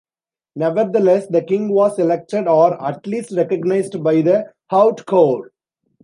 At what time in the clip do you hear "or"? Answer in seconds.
2.47-2.83